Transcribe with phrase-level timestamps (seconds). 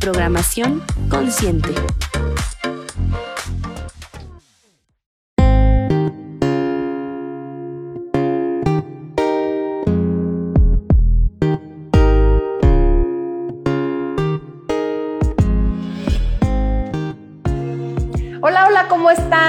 [0.00, 1.74] programación consciente.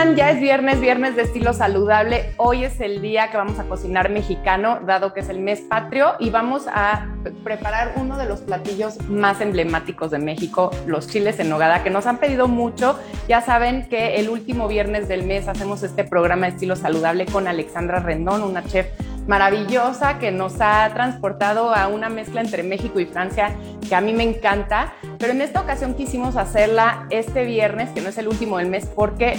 [0.07, 0.15] Están?
[0.15, 2.33] Ya es viernes, viernes de estilo saludable.
[2.37, 6.13] Hoy es el día que vamos a cocinar mexicano, dado que es el mes patrio,
[6.19, 7.07] y vamos a
[7.43, 12.05] preparar uno de los platillos más emblemáticos de México, los chiles en nogada, que nos
[12.05, 12.99] han pedido mucho.
[13.27, 17.47] Ya saben que el último viernes del mes hacemos este programa de estilo saludable con
[17.47, 18.87] Alexandra Rendón, una chef
[19.27, 23.53] maravillosa que nos ha transportado a una mezcla entre México y Francia
[23.87, 28.07] que a mí me encanta, pero en esta ocasión quisimos hacerla este viernes, que no
[28.07, 29.37] es el último del mes, porque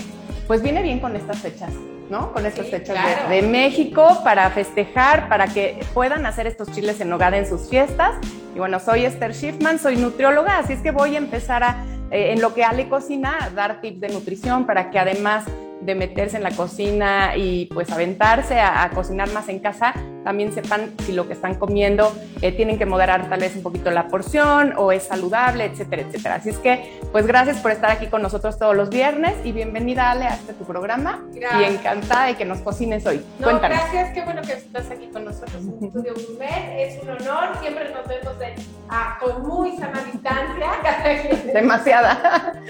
[0.48, 1.70] pues viene bien con estas fechas.
[2.10, 2.32] ¿no?
[2.32, 2.96] Con estas fechas
[3.28, 7.68] de, de, México para festejar, para que puedan hacer estos chiles en nogada en sus
[7.68, 8.14] fiestas.
[8.54, 12.32] Y bueno, soy Esther Schiffman, soy nutrióloga, así es que voy a empezar a, eh,
[12.32, 15.44] en lo que Ale cocina, a dar tips de nutrición para que además
[15.80, 20.52] de meterse en la cocina y pues aventarse a, a, cocinar más en casa, también
[20.52, 22.12] sepan si lo que están comiendo
[22.42, 26.34] eh, tienen que moderar tal vez un poquito la porción o es saludable, etcétera, etcétera.
[26.34, 30.10] Así es que pues gracias por estar aquí con nosotros todos los viernes y bienvenida
[30.10, 31.60] Ale a este tu programa gracias.
[31.60, 33.24] y encantada de que nos cocines hoy.
[33.38, 33.78] No, Cuéntanos.
[33.78, 37.90] gracias, qué bueno que estás aquí con nosotros en Estudio Gourmet, es un honor, siempre
[37.94, 38.54] nos vemos de,
[38.90, 40.70] ah, con muy sana distancia.
[41.54, 42.52] Demasiada.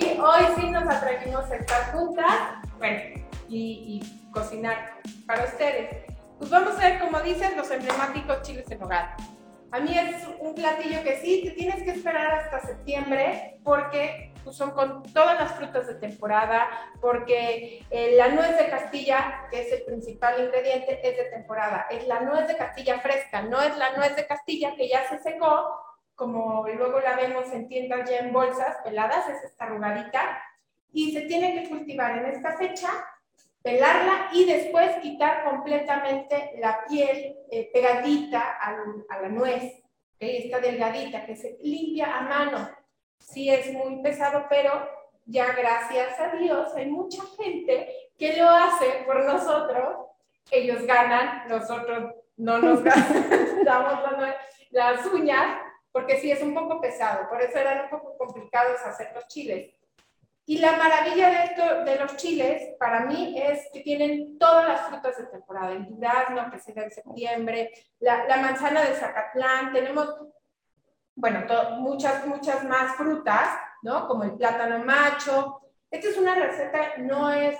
[0.00, 2.34] Y hoy sí nos atrevimos a estar juntas,
[2.80, 2.98] bueno,
[3.48, 6.06] y, y cocinar para ustedes.
[6.38, 9.14] Pues vamos a ver, como dicen, los emblemáticos chiles en hogar.
[9.72, 14.56] A mí es un platillo que sí, te tienes que esperar hasta septiembre porque pues,
[14.56, 16.68] son con todas las frutas de temporada,
[17.00, 21.86] porque eh, la nuez de Castilla, que es el principal ingrediente, es de temporada.
[21.90, 25.20] Es la nuez de Castilla fresca, no es la nuez de Castilla que ya se
[25.20, 25.76] secó,
[26.16, 30.42] como luego la vemos en tiendas ya en bolsas peladas, es esta arrugadita,
[30.92, 32.90] y se tiene que cultivar en esta fecha
[33.62, 39.82] pelarla y después quitar completamente la piel eh, pegadita al, a la nuez,
[40.16, 40.44] ¿okay?
[40.44, 42.70] esta delgadita que se limpia a mano.
[43.18, 44.88] Sí es muy pesado, pero
[45.26, 50.06] ya gracias a Dios hay mucha gente que lo hace por nosotros.
[50.50, 52.82] Ellos ganan, nosotros no nos
[53.64, 54.34] ganamos damos
[54.70, 55.58] las uñas,
[55.92, 59.74] porque sí es un poco pesado, por eso eran un poco complicados hacer los chiles.
[60.50, 64.80] Y la maravilla de, esto, de los chiles para mí es que tienen todas las
[64.80, 69.72] frutas de temporada, el durazno que se da en septiembre, la, la manzana de Zacatlán,
[69.72, 70.12] tenemos,
[71.14, 73.48] bueno, to, muchas, muchas más frutas,
[73.82, 74.08] ¿no?
[74.08, 75.60] Como el plátano macho.
[75.88, 77.56] Esta es una receta, no es,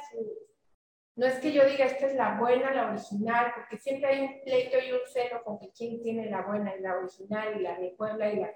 [1.14, 4.40] no es que yo diga esta es la buena, la original, porque siempre hay un
[4.42, 7.78] pleito y un celo con que quién tiene la buena y la original y la
[7.78, 8.50] de Puebla y la,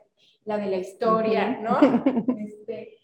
[0.47, 1.79] la de la historia, ¿no?
[2.37, 2.99] Este,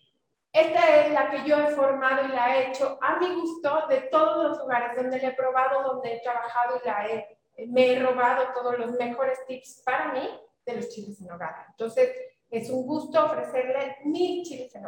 [0.52, 4.02] esta es la que yo he formado y la he hecho a mi gusto de
[4.02, 7.38] todos los lugares donde la he probado, donde he trabajado y la he,
[7.68, 10.28] me he robado todos los mejores tips para mí
[10.66, 11.66] de los chiles en nogada.
[11.70, 12.10] Entonces,
[12.50, 14.82] es un gusto ofrecerle mi chiles en.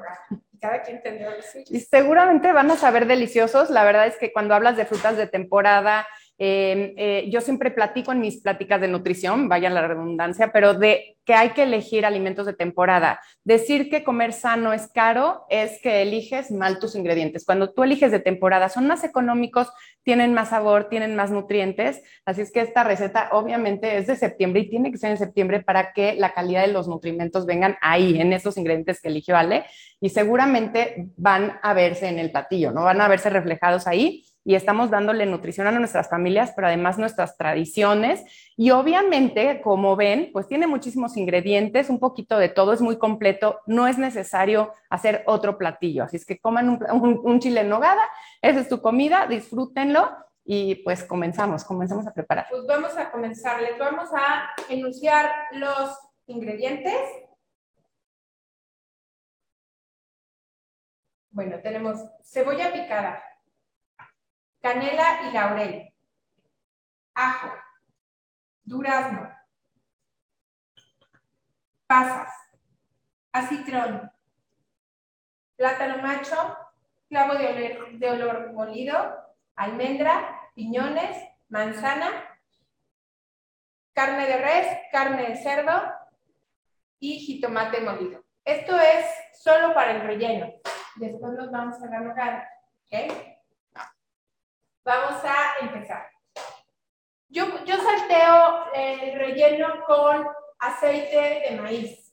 [0.51, 1.71] Y cada quien tendrá los suyos.
[1.71, 3.71] Y seguramente van a saber deliciosos.
[3.71, 6.07] La verdad es que cuando hablas de frutas de temporada,
[6.39, 11.17] eh, eh, yo siempre platico en mis pláticas de nutrición, vaya la redundancia, pero de
[11.25, 13.21] que hay que elegir alimentos de temporada.
[13.45, 17.45] Decir que comer sano es caro es que eliges mal tus ingredientes.
[17.45, 19.71] Cuando tú eliges de temporada, son más económicos,
[20.03, 22.03] tienen más sabor, tienen más nutrientes.
[22.25, 25.63] Así es que esta receta obviamente es de septiembre y tiene que ser en septiembre
[25.63, 29.65] para que la calidad de los nutrimentos vengan ahí, en esos ingredientes que eligió Ale,
[30.01, 32.83] y seguramente van a verse en el platillo, ¿no?
[32.83, 37.37] Van a verse reflejados ahí y estamos dándole nutrición a nuestras familias, pero además nuestras
[37.37, 38.25] tradiciones.
[38.57, 43.61] Y obviamente, como ven, pues tiene muchísimos ingredientes, un poquito de todo, es muy completo,
[43.67, 46.05] no es necesario hacer otro platillo.
[46.05, 48.03] Así es que coman un, un, un chile en nogada,
[48.41, 50.11] esa es tu comida, disfrútenlo
[50.45, 52.47] y pues comenzamos, comenzamos a preparar.
[52.51, 55.97] Pues vamos a comenzar, les vamos a enunciar los
[56.27, 57.01] ingredientes.
[61.31, 63.23] Bueno, tenemos cebolla picada,
[64.63, 65.93] canela y laurel,
[67.15, 67.53] ajo,
[68.63, 69.29] durazno,
[71.87, 72.33] pasas,
[73.33, 74.11] acitrón,
[75.57, 76.57] plátano macho,
[77.09, 78.97] clavo de de olor molido,
[79.57, 81.17] almendra, piñones,
[81.49, 82.09] manzana,
[83.93, 85.83] carne de res, carne de cerdo.
[86.99, 88.23] Y jitomate molido.
[88.45, 89.05] Esto es
[89.35, 90.53] solo para el relleno.
[90.95, 92.49] Después nos vamos a la
[92.87, 93.32] ¿ok?
[94.85, 96.11] Vamos a empezar.
[97.29, 100.27] Yo, yo salteo el relleno con
[100.59, 102.13] aceite de maíz.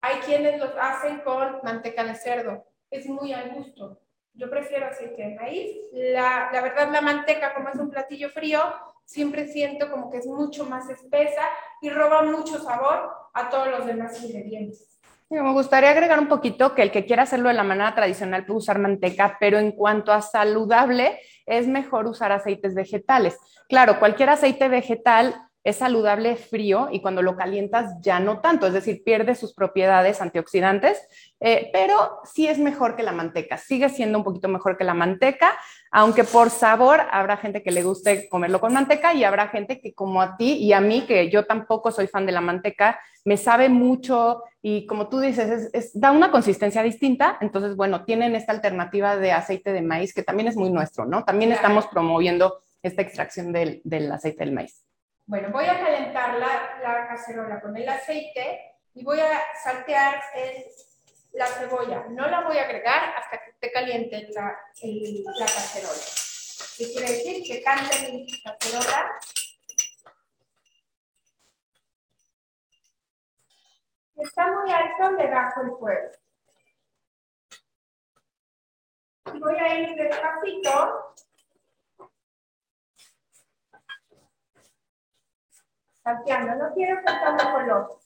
[0.00, 2.64] Hay quienes lo hacen con manteca de cerdo.
[2.90, 4.00] Es muy al gusto.
[4.34, 5.76] Yo prefiero aceite de maíz.
[5.92, 8.60] La, la verdad, la manteca, como es un platillo frío,
[9.04, 11.42] siempre siento como que es mucho más espesa
[11.80, 14.96] y roba mucho sabor a todos los demás ingredientes.
[15.28, 18.58] Me gustaría agregar un poquito que el que quiera hacerlo de la manera tradicional puede
[18.58, 23.38] usar manteca, pero en cuanto a saludable, es mejor usar aceites vegetales.
[23.68, 28.72] Claro, cualquier aceite vegetal es saludable frío y cuando lo calientas ya no tanto, es
[28.72, 30.96] decir, pierde sus propiedades antioxidantes,
[31.40, 34.94] eh, pero sí es mejor que la manteca, sigue siendo un poquito mejor que la
[34.94, 35.58] manteca,
[35.90, 39.92] aunque por sabor habrá gente que le guste comerlo con manteca y habrá gente que
[39.92, 43.36] como a ti y a mí, que yo tampoco soy fan de la manteca, me
[43.36, 49.16] sabe mucho y como tú dices, da una consistencia distinta, entonces bueno, tienen esta alternativa
[49.16, 51.24] de aceite de maíz que también es muy nuestro, ¿no?
[51.24, 54.85] También estamos promoviendo esta extracción del, del aceite del maíz.
[55.28, 60.22] Bueno, voy a calentar la, la cacerola con el aceite y voy a saltear
[61.32, 62.04] la cebolla.
[62.10, 66.02] No la voy a agregar hasta que esté caliente la, la cacerola.
[66.78, 67.42] ¿Qué quiere decir?
[67.44, 69.18] Que cante mi cacerola.
[74.14, 76.10] Está muy alto, le bajo el fuego.
[79.40, 81.15] Voy a ir despacito
[86.06, 87.98] No quiero el color.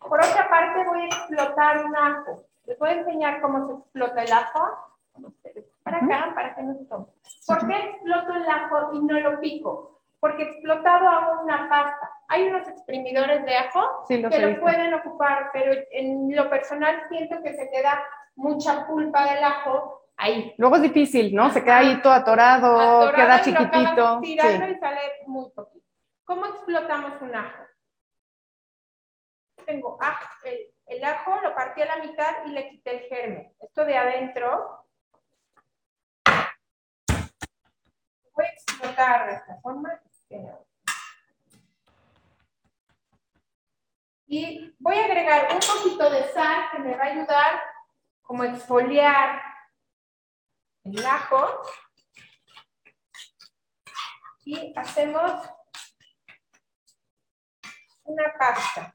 [0.00, 2.44] Por otra parte, voy a explotar un ajo.
[2.64, 4.68] Les voy a enseñar cómo se explota el ajo.
[5.82, 7.06] Para acá, para que no se tome.
[7.46, 10.00] ¿Por qué exploto el ajo y no lo pico?
[10.18, 12.10] Porque explotado hago una pasta.
[12.28, 17.52] Hay unos exprimidores de ajo que lo pueden ocupar, pero en lo personal siento que
[17.52, 18.02] se queda
[18.36, 20.54] mucha pulpa del ajo ahí.
[20.56, 21.50] Luego es difícil, ¿no?
[21.50, 24.20] Se queda ahí todo atorado, queda chiquitito.
[24.22, 25.81] Tirando y sale muy poquito.
[26.72, 27.64] ¿Cómo explotamos un ajo?
[29.66, 29.98] Tengo
[30.86, 33.54] el, ajo, lo partí a la mitad y le quité el germen.
[33.60, 34.86] Esto de adentro
[38.32, 40.00] voy a explotar de esta forma.
[44.26, 47.62] Y voy a agregar un poquito de sal que me va a ayudar
[48.22, 49.42] como a exfoliar
[50.84, 51.62] el ajo.
[54.46, 55.52] Y hacemos
[58.04, 58.94] una pasta.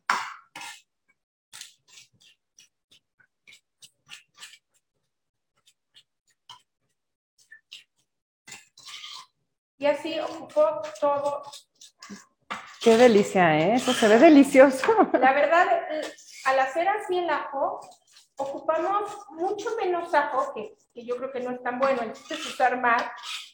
[9.79, 11.43] Y así ocupó todo.
[12.81, 13.75] Qué delicia, ¿eh?
[13.75, 14.87] Eso se ve delicioso.
[15.13, 15.67] La verdad,
[16.45, 17.79] al hacer así el ajo,
[18.37, 22.79] ocupamos mucho menos ajo, que, que yo creo que no es tan bueno, entonces usar
[22.79, 23.03] más,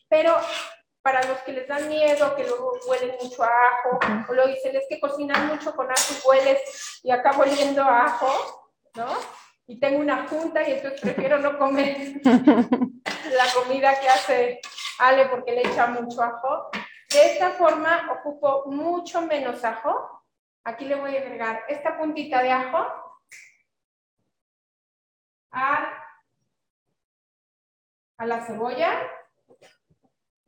[0.08, 0.38] pero
[1.04, 4.74] para los que les dan miedo, que luego huelen mucho a ajo, o lo dicen
[4.76, 9.08] es que cocinan mucho con ajo y hueles y acabo oliendo a ajo, ¿no?
[9.68, 14.62] Y tengo una junta y entonces prefiero no comer la comida que hace
[15.00, 16.70] Ale porque le echa mucho ajo.
[17.10, 20.24] De esta forma ocupo mucho menos ajo.
[20.64, 22.88] Aquí le voy a agregar esta puntita de ajo
[25.52, 26.02] a,
[28.18, 29.10] a la cebolla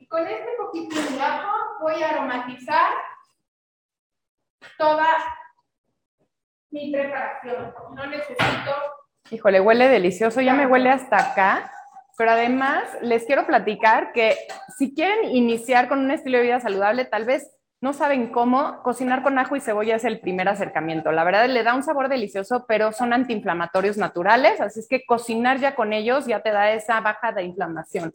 [0.09, 2.93] con este poquito de ajo voy a aromatizar
[4.77, 5.07] toda
[6.71, 7.73] mi preparación.
[7.93, 8.71] No necesito...
[9.31, 11.71] Híjole, huele delicioso, ya me huele hasta acá.
[12.17, 14.37] Pero además les quiero platicar que
[14.77, 19.21] si quieren iniciar con un estilo de vida saludable, tal vez no saben cómo, cocinar
[19.21, 21.11] con ajo y cebolla es el primer acercamiento.
[21.11, 25.59] La verdad le da un sabor delicioso, pero son antiinflamatorios naturales, así es que cocinar
[25.59, 28.13] ya con ellos ya te da esa baja de inflamación.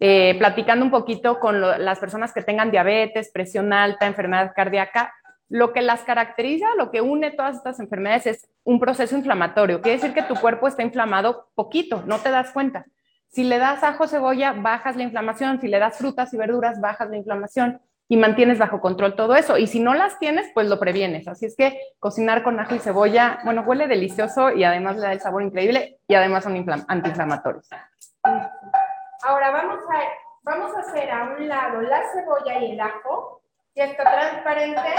[0.00, 5.14] Eh, platicando un poquito con las personas que tengan diabetes, presión alta, enfermedad cardíaca,
[5.48, 9.80] lo que las caracteriza, lo que une todas estas enfermedades es un proceso inflamatorio.
[9.80, 12.86] Quiere decir que tu cuerpo está inflamado poquito, no te das cuenta.
[13.32, 15.58] Si le das ajo, cebolla, bajas la inflamación.
[15.60, 19.56] Si le das frutas y verduras, bajas la inflamación y mantienes bajo control todo eso.
[19.56, 21.26] Y si no las tienes, pues lo previenes.
[21.26, 25.12] Así es que cocinar con ajo y cebolla, bueno, huele delicioso y además le da
[25.12, 27.70] el sabor increíble y además son antiinflamatorios.
[29.24, 30.02] Ahora vamos a,
[30.42, 33.40] vamos a hacer a un lado la cebolla y el ajo,
[33.74, 34.94] ya está transparente,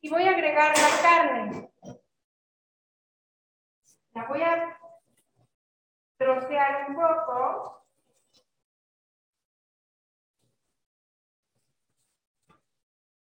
[0.00, 1.70] y voy a agregar la carne.
[4.14, 4.76] La voy a
[6.16, 7.84] trocear un poco.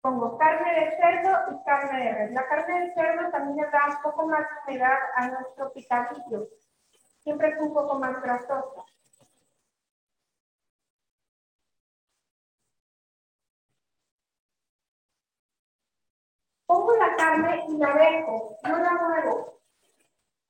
[0.01, 2.31] Pongo carne de cerdo y carne de res.
[2.31, 6.47] La carne de cerdo también le da un poco más de humedad a nuestro picadillo.
[7.19, 8.87] Siempre es un poco más grasoso.
[16.69, 19.59] Pongo la carne y la dejo, no la muevo,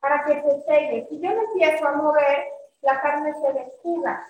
[0.01, 1.07] para que se selle.
[1.09, 2.45] Si yo la empiezo a mover,
[2.81, 4.27] la carne se descuga.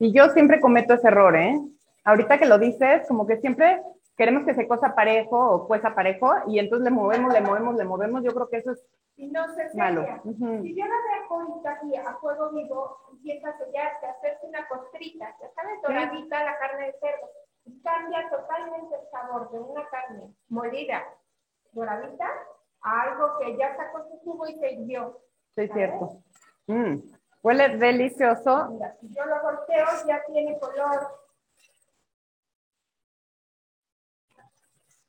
[0.00, 1.56] Y yo siempre cometo ese error, ¿eh?
[2.02, 3.80] Ahorita que lo dices, como que siempre
[4.16, 7.84] queremos que se cosa parejo o cueza parejo y entonces le movemos, le movemos, le
[7.84, 8.24] movemos.
[8.24, 8.84] Yo creo que eso es
[9.16, 10.02] y no se malo.
[10.02, 10.22] sella.
[10.24, 15.36] Si yo la dejo aquí a fuego vivo, empieza a sellarse, a hacerse una costrita,
[15.40, 17.30] ya sabes, doradita la carne de cerdo.
[17.66, 21.02] Y cambia totalmente el sabor de una carne molida,
[21.72, 22.28] doradita,
[22.82, 25.20] a algo que ya sacó su jugo y se hirvió.
[25.54, 26.22] Sí, es cierto.
[26.66, 26.96] Mm,
[27.42, 28.68] huele delicioso.
[28.70, 31.20] Mira, si yo lo volteo, ya tiene color.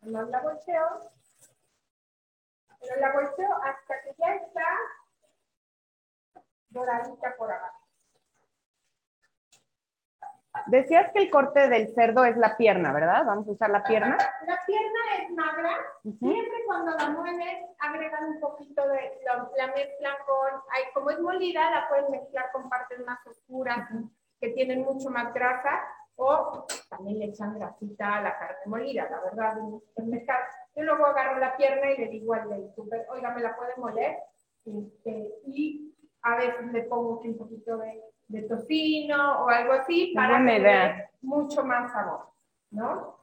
[0.02, 1.12] No la volteo.
[2.80, 4.66] Pero la volteo hasta que ya está
[6.70, 7.85] doradita por abajo.
[10.68, 13.26] Decías que el corte del cerdo es la pierna, ¿verdad?
[13.26, 14.18] Vamos a usar la pierna.
[14.48, 15.78] La pierna es magra.
[16.04, 21.20] Siempre cuando la mueves, agregan un poquito de, la, la mezclan con, ay, como es
[21.20, 23.90] molida, la pueden mezclar con partes más oscuras
[24.40, 25.82] que tienen mucho más grasa
[26.18, 30.44] o también le echan grasita a la carne molida, la verdad, en el mercado.
[30.76, 33.76] Yo luego agarro la pierna y le digo al del súper, oiga, ¿me la puede
[33.78, 34.18] moler?
[34.66, 40.40] Este, y a veces le pongo un poquito de, de tocino o algo así para
[40.40, 42.28] dé mucho más sabor,
[42.72, 43.20] ¿no?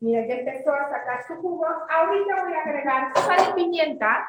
[0.00, 1.66] Mira, ya empezó a sacar su jugo.
[1.66, 4.28] Ahorita voy a agregar sal y pimienta,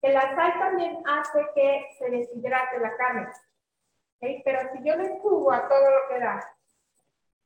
[0.00, 3.28] que la sal también hace que se deshidrate la carne.
[4.20, 4.42] ¿ok?
[4.44, 6.54] Pero si yo le subo a todo lo que da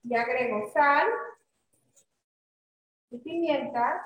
[0.02, 1.06] y agrego sal
[3.10, 4.04] y pimienta,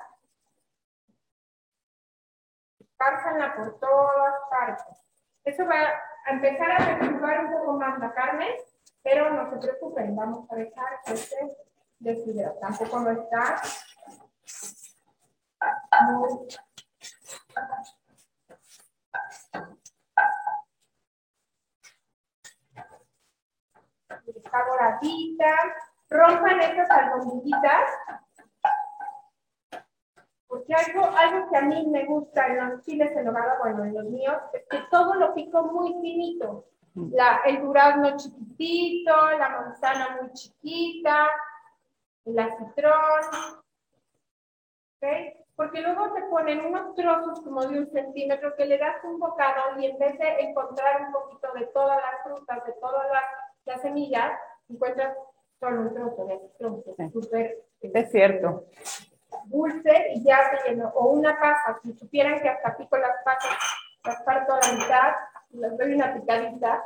[2.79, 4.97] espárzanla por todas partes.
[5.43, 5.91] Eso va
[6.27, 8.57] empezar a deshidratar un poco más la carne,
[9.03, 11.57] pero no se preocupen, vamos a dejar que se.
[12.59, 13.61] Tampoco no está
[16.01, 16.47] muy
[24.51, 25.55] está doradita.
[26.09, 27.89] Rompan estas albondiguitas.
[30.47, 33.93] Porque algo, algo que a mí me gusta en los chiles en nogada, bueno, en
[33.93, 36.65] los míos, es que todo lo pico muy finito.
[36.93, 41.29] La, el durazno chiquitito, la manzana muy chiquita,
[42.25, 43.23] el acitrón.
[44.97, 45.07] ¿Ok?
[45.55, 49.79] Porque luego te ponen unos trozos como de un centímetro que le das un bocado
[49.79, 53.23] y en vez de encontrar un poquito de todas las frutas, de todas las,
[53.65, 54.31] las semillas,
[54.69, 55.15] encuentras
[55.59, 58.65] solo un trozo de acitrón, que es súper Es cierto.
[59.45, 60.89] Dulce y ya se llenó.
[60.89, 63.57] O una pasa, si supieran que hasta pico las pasas,
[64.03, 65.13] las parto a la mitad,
[65.51, 66.83] y les doy una picadita,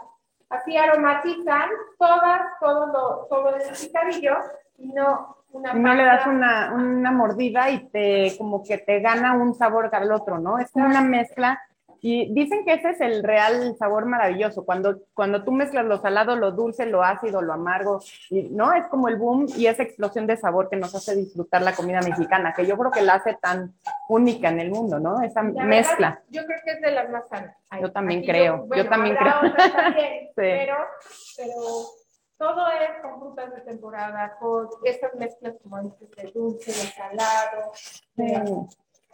[0.49, 4.37] así aromatizan todas, todo lo, todo el picadillo
[4.77, 8.99] y no una Y no le das una, una mordida y te como que te
[8.99, 10.59] gana un sabor al otro, ¿no?
[10.59, 11.61] Es como una mezcla.
[12.07, 16.35] Y dicen que ese es el real sabor maravilloso, cuando, cuando tú mezclas lo salado,
[16.35, 18.73] lo dulce, lo ácido, lo amargo, y, ¿no?
[18.73, 22.01] Es como el boom y esa explosión de sabor que nos hace disfrutar la comida
[22.01, 23.73] mexicana, que yo creo que la hace tan
[24.07, 25.19] única en el mundo, ¿no?
[25.23, 26.21] Esa La verdad, mezcla.
[26.29, 27.57] yo creo que es de las más sanas.
[27.71, 29.33] Ay, Yo también creo, yo también creo.
[29.51, 30.31] otras también, Sí.
[30.35, 30.75] pero,
[31.37, 31.55] pero
[32.37, 37.71] todo es con frutas de temporada, con estas mezclas como dices, de dulce, de salado,
[38.15, 38.67] de,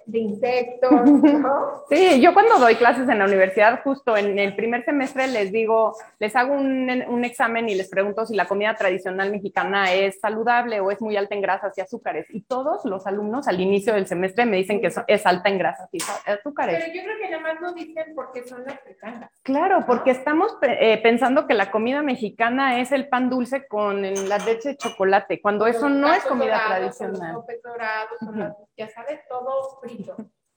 [0.05, 1.83] de insectos, ¿no?
[1.89, 5.95] Sí, yo cuando doy clases en la universidad, justo en el primer semestre les digo,
[6.19, 10.79] les hago un, un examen y les pregunto si la comida tradicional mexicana es saludable
[10.79, 12.25] o es muy alta en grasas y azúcares.
[12.29, 15.57] Y todos los alumnos al inicio del semestre me dicen que es, es alta en
[15.57, 16.83] grasas y azúcares.
[16.83, 19.31] Pero yo creo que nada más lo dicen porque son africanas.
[19.43, 24.37] Claro, porque estamos eh, pensando que la comida mexicana es el pan dulce con la
[24.39, 27.33] leche de chocolate, cuando eso no es comida dorados, tradicional.
[27.33, 29.79] Los dorados, las- ya sabes, todo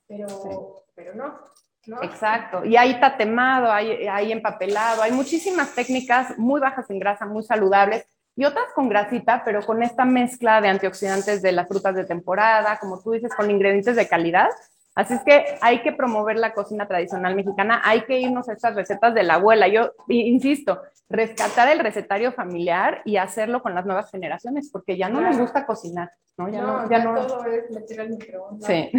[0.07, 1.39] pero, pero no,
[1.87, 2.03] ¿no?
[2.03, 2.65] Exacto.
[2.65, 8.05] Y hay tatemado, hay, hay empapelado, hay muchísimas técnicas muy bajas en grasa, muy saludables
[8.35, 12.77] y otras con grasita, pero con esta mezcla de antioxidantes de las frutas de temporada,
[12.79, 14.49] como tú dices, con ingredientes de calidad,
[14.95, 18.75] Así es que hay que promover la cocina tradicional mexicana, hay que irnos a estas
[18.75, 19.67] recetas de la abuela.
[19.67, 25.19] Yo insisto, rescatar el recetario familiar y hacerlo con las nuevas generaciones, porque ya no
[25.19, 26.47] nos gusta cocinar, ¿no?
[26.47, 27.27] Ya no, ya, no...
[27.27, 28.65] todo es meter al microondas.
[28.65, 28.89] Sí.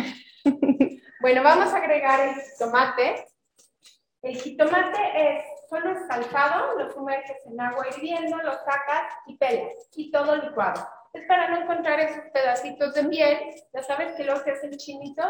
[1.23, 3.27] bueno, vamos a agregar el tomate.
[4.21, 10.11] El jitomate es solo escalfado, lo sumerges en agua hirviendo, lo sacas y pelas, y
[10.11, 10.87] todo licuado.
[11.17, 13.39] Es para no encontrar esos pedacitos de miel,
[13.73, 15.27] ya sabes que lo que hacen chinitos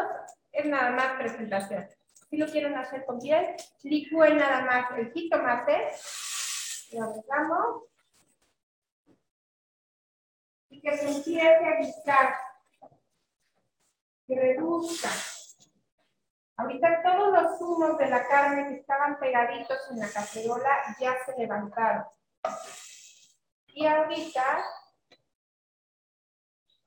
[0.51, 1.87] es nada más presentación.
[2.29, 5.91] Si lo quieren hacer con piel, licúen nada más el jitomate,
[6.91, 7.83] lo agregamos,
[10.69, 12.35] y que se empiece a guisar,
[14.27, 15.09] que reduzca.
[16.57, 21.39] Ahorita todos los zumos de la carne que estaban pegaditos en la cacerola ya se
[21.39, 22.03] levantaron.
[23.67, 24.65] Y ahorita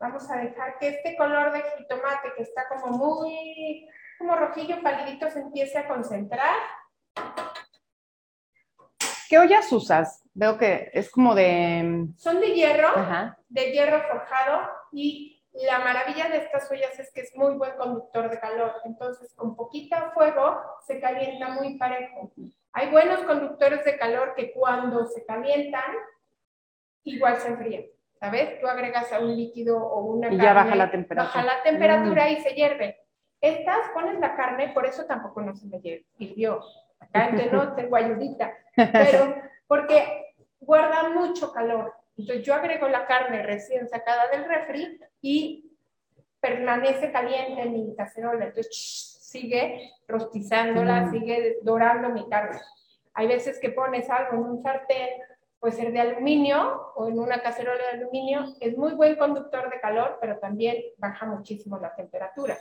[0.01, 3.87] vamos a dejar que este color de jitomate que está como muy,
[4.19, 6.57] como rojillo palidito se empiece a concentrar.
[9.29, 10.25] ¿Qué ollas usas?
[10.33, 12.09] Veo que es como de...
[12.17, 12.89] Son de hierro,
[13.49, 18.31] de hierro forjado y la maravilla de estas ollas es que es muy buen conductor
[18.31, 22.33] de calor, entonces con poquita fuego se calienta muy parejo.
[22.73, 25.95] Hay buenos conductores de calor que cuando se calientan,
[27.05, 27.85] igual se enfrían.
[28.21, 28.61] ¿Sabes?
[28.61, 31.43] Tú agregas a un líquido o una y ya baja la temperatura.
[31.43, 32.99] Baja la temperatura y se hierve.
[33.41, 35.81] Estas pones la carne, por eso tampoco no se me
[36.19, 36.61] hirvió.
[37.01, 38.53] Acá entre no tengo ayudita.
[38.77, 39.37] Pero
[39.67, 41.95] porque guarda mucho calor.
[42.19, 45.73] Entonces yo agrego la carne recién sacada del refri y
[46.41, 48.47] permanece caliente en mi cacerola.
[48.47, 51.11] Entonces sigue rostizándola, mm.
[51.11, 52.61] sigue dorando mi carne.
[53.15, 55.09] Hay veces que pones algo en un sartén,
[55.61, 58.47] puede ser de aluminio o en una cacerola de aluminio.
[58.61, 62.59] Es muy buen conductor de calor, pero también baja muchísimo la temperatura.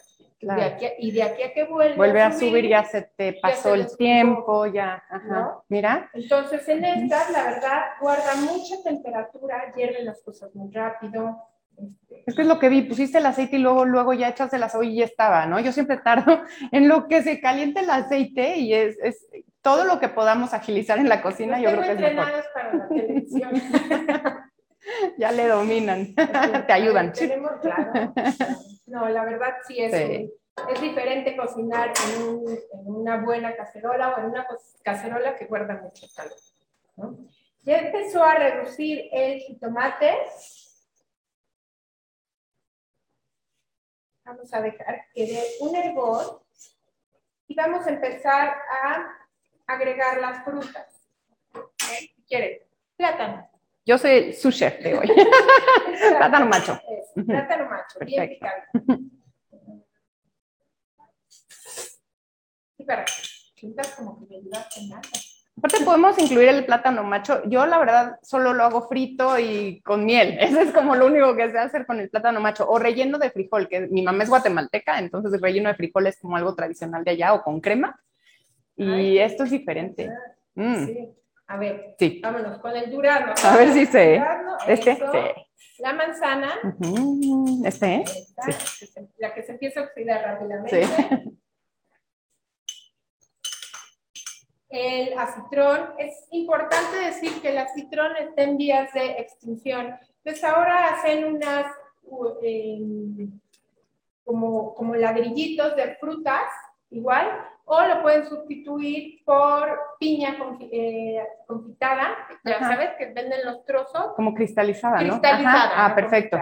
[1.00, 4.66] y de aquí a que vuelve, vuelve a subir, ya se te pasó el tiempo,
[4.68, 5.04] ya.
[5.10, 5.62] Ajá.
[5.70, 6.10] Mira.
[6.14, 11.42] Entonces en estas, la verdad, guarda mucha temperatura, hierve las cosas muy rápido
[12.30, 14.64] es que es lo que vi, pusiste el aceite y luego, luego ya echas el
[14.64, 15.60] aceite y ya estaba, ¿no?
[15.60, 19.28] Yo siempre tardo en lo que se caliente el aceite y es, es
[19.62, 22.44] todo lo que podamos agilizar en la cocina, yo creo que es mejor.
[22.54, 23.52] para la televisión.
[25.18, 26.16] ya le dominan,
[26.68, 27.14] te ayudan.
[27.14, 28.14] Tenemos, claro.
[28.86, 34.20] No, la verdad sí es, es diferente cocinar en, un, en, una buena cacerola o
[34.20, 34.48] en una
[34.84, 36.38] cacerola que guarda mucho calor.
[36.98, 37.18] ¿no?
[37.64, 40.14] Ya empezó a reducir el jitomate
[44.30, 46.46] Vamos a dejar que dé un hervor
[47.48, 49.18] y vamos a empezar a
[49.66, 51.10] agregar las frutas.
[51.52, 52.10] ¿Okay?
[52.16, 52.62] Si quieres,
[52.96, 53.50] plátano.
[53.84, 55.08] Yo soy su chef de hoy.
[56.18, 56.80] plátano macho.
[57.26, 58.62] plátano macho, bien picado.
[62.78, 63.06] Y para
[63.56, 65.02] que como que me ayudaste nada.
[65.60, 67.42] Aparte podemos incluir el plátano macho.
[67.46, 70.38] Yo la verdad solo lo hago frito y con miel.
[70.42, 72.68] Eso es como lo único que sé hacer con el plátano macho.
[72.70, 76.18] O relleno de frijol, que mi mamá es guatemalteca, entonces el relleno de frijol es
[76.18, 78.00] como algo tradicional de allá o con crema.
[78.78, 80.10] Y esto es diferente.
[80.56, 80.86] Mm.
[80.86, 81.10] Sí.
[81.48, 82.22] A ver, sí.
[82.24, 83.34] vámonos con el durazno.
[83.44, 84.24] A ver si sé.
[84.68, 85.80] este, sí.
[85.80, 86.54] La manzana.
[87.66, 88.88] Este, sí.
[89.18, 90.86] La que se empieza a oxidar rápidamente.
[90.86, 91.36] Sí.
[94.70, 95.94] el acitrón.
[95.98, 99.96] Es importante decir que el acitrón está en vías de extinción.
[100.24, 101.66] Entonces ahora hacen unas
[102.44, 103.40] em,
[104.24, 106.44] como, como ladrillitos de frutas,
[106.92, 107.28] igual,
[107.66, 110.36] o lo pueden sustituir por piña
[110.72, 114.14] eh, confitada, ya sabes que venden los trozos.
[114.16, 115.20] Como cristalizada, ¿no?
[115.20, 115.86] Cristalizada.
[115.86, 116.38] Ah, perfecto.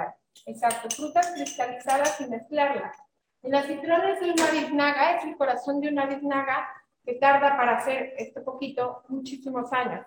[0.45, 2.95] Exacto, frutas cristalizadas y mezclarlas.
[3.43, 6.67] El acitrón es una biznaga, es el corazón de una biznaga
[7.07, 10.05] que tarda para hacer este poquito muchísimos años.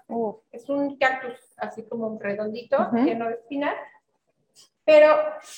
[0.52, 3.74] Es un cactus así como un redondito, lleno de espinas,
[4.84, 5.08] pero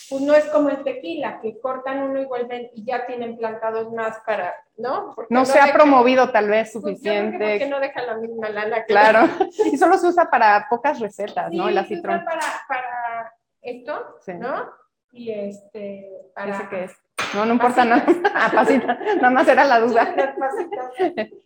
[0.08, 3.92] pues, no es como el tequila, que cortan uno y vuelven y ya tienen plantados
[3.92, 5.16] más para, ¿no?
[5.30, 7.38] no, se ha promovido tal vez suficiente.
[7.38, 8.84] Pues porque no deja la misma lana.
[8.84, 9.28] claro,
[9.72, 11.68] y solo se usa para pocas recetas, ¿no?
[11.68, 12.20] El acitrón.
[12.20, 14.70] Se usa para, para esto, ¿no?
[15.10, 16.68] Y este, para...
[16.68, 16.92] que es?
[17.34, 18.04] No, no importa nada.
[18.34, 18.98] Ah, pasita.
[19.16, 20.14] Nada más era la duda.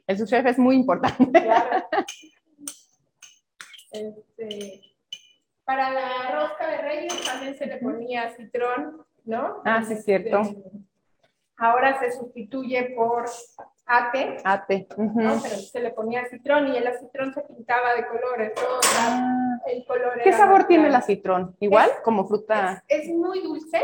[0.07, 1.43] El subchef es muy importante.
[1.43, 1.89] Claro.
[3.91, 4.81] Este,
[5.65, 9.63] para la rosca de reyes también se le ponía citrón, ¿no?
[9.65, 10.41] Ah, sí, es cierto.
[10.41, 10.71] Este,
[11.59, 13.27] ahora se sustituye por
[13.87, 14.39] ate.
[14.45, 14.87] Ate.
[14.97, 15.41] ¿no?
[15.43, 18.55] Pero se le ponía citrón y el acitrón se pintaba de colores.
[18.55, 19.59] Todo ah.
[19.67, 21.57] el color ¿Qué sabor tiene el acitrón?
[21.61, 21.91] ¿Igual?
[22.03, 22.85] como fruta.
[22.89, 23.79] Es, muy dulce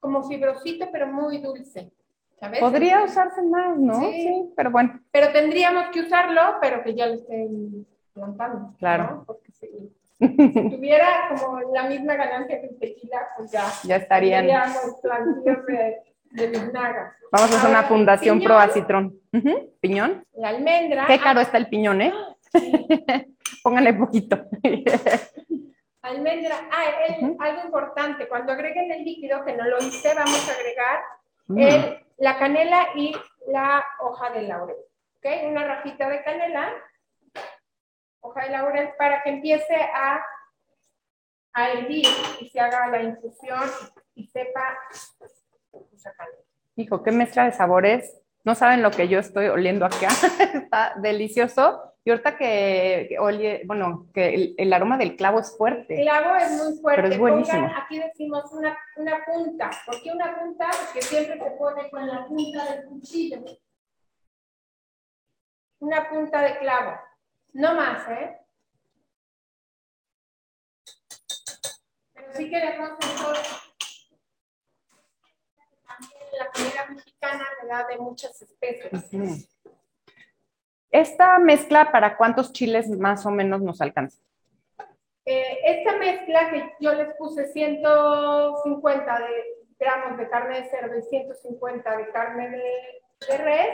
[0.00, 1.92] como fibrosito, pero muy dulce.
[2.38, 2.60] ¿sabes?
[2.60, 4.00] Podría usarse más, ¿no?
[4.00, 4.50] Sí.
[4.56, 4.98] pero bueno.
[5.12, 8.74] Pero tendríamos que usarlo, pero que ya lo estén plantando.
[8.78, 9.04] Claro.
[9.04, 9.24] ¿no?
[9.24, 13.64] Porque si, si tuviera como la misma ganancia que el tequila, pues ya.
[13.84, 14.46] ya estarían.
[14.46, 14.52] De,
[16.48, 16.60] de.
[17.32, 19.20] Vamos a hacer una fundación piñón, pro acitrón.
[19.32, 20.24] Ujú, Piñón.
[20.34, 21.06] La almendra.
[21.06, 22.12] Qué caro está el piñón, ¿eh?
[22.52, 22.72] sí.
[23.62, 24.38] Pónganle poquito.
[26.02, 26.56] Almendra.
[26.72, 27.42] Ah, el- Ujú.
[27.42, 28.28] algo importante.
[28.28, 31.00] Cuando agreguen el líquido, que no lo hice, vamos a agregar
[31.48, 31.58] Mm.
[31.58, 33.14] el- la canela y
[33.48, 34.76] la hoja de laurel.
[35.18, 35.26] ¿Ok?
[35.48, 36.72] Una rajita de canela,
[38.20, 40.24] hoja de laurel, para que empiece a,
[41.52, 42.06] a hervir
[42.40, 43.60] y se haga la infusión
[44.14, 44.78] y sepa
[46.16, 46.36] canela.
[46.76, 48.16] Hijo, qué mezcla de sabores.
[48.44, 50.08] No saben lo que yo estoy oliendo acá.
[50.54, 51.89] Está delicioso.
[52.02, 56.00] Y ahorita que, que oye, bueno, que el, el aroma del clavo es El fuerte.
[56.00, 57.02] clavo es muy fuerte.
[57.02, 57.60] Pero es buenísimo.
[57.66, 59.70] Pongan, aquí decimos una, una punta.
[59.84, 60.70] ¿Por qué una punta?
[60.86, 63.44] Porque siempre se pone con la punta del cuchillo.
[65.80, 66.98] Una punta de clavo.
[67.52, 68.36] No más, ¿eh?
[72.14, 72.90] Pero sí queremos.
[75.86, 78.92] También la comida mexicana le da de muchas especies.
[79.12, 79.36] Ujú.
[80.90, 84.20] Esta mezcla, ¿para cuántos chiles más o menos nos alcanza?
[85.24, 89.26] Eh, esta mezcla que yo les puse 150 de
[89.78, 92.62] gramos de carne de cerdo y 150 de carne de,
[93.28, 93.68] de res,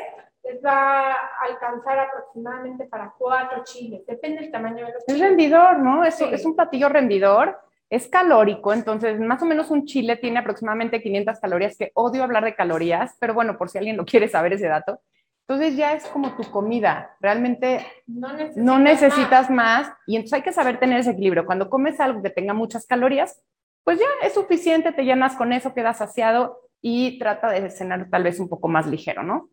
[0.45, 1.17] les va a
[1.49, 4.07] alcanzar aproximadamente para cuatro chiles.
[4.07, 5.21] Depende del tamaño de los Es chiles.
[5.29, 6.05] rendidor, ¿no?
[6.05, 6.25] Es, Sí.
[6.31, 7.59] es un platillo rendidor,
[7.91, 12.45] es calórico, entonces más o menos un chile tiene aproximadamente 500 calorías, que odio hablar
[12.45, 15.01] de calorías, pero bueno, por si alguien lo quiere saber ese dato.
[15.49, 18.83] Entonces ya es como tu comida, realmente No necesitas, no más.
[18.83, 21.47] necesitas más y entonces hay que saber tener ese equilibrio.
[21.47, 23.41] Cuando comes algo que tenga muchas calorías,
[23.85, 28.25] pues ya es suficiente, te llenas con eso, quedas saciado y trata de cenar tal
[28.25, 29.49] vez un poco más ligero, ¿no?